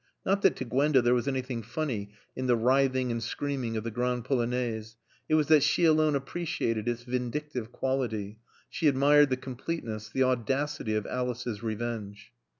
[0.25, 3.91] Not that to Gwenda there was anything funny in the writhing and screaming of the
[3.91, 4.97] Grande Polonaise.
[5.29, 10.95] It was that she alone appreciated its vindictive quality; she admired the completeness, the audacity
[10.95, 12.33] of Alice's revenge.